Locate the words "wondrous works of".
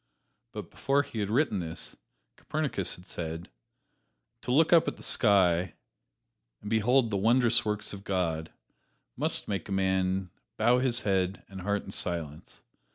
7.17-8.03